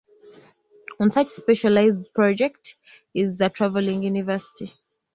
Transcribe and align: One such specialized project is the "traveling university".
One 0.97 1.11
such 1.11 1.29
specialized 1.29 2.11
project 2.15 2.73
is 3.13 3.37
the 3.37 3.49
"traveling 3.51 4.01
university". 4.01 4.73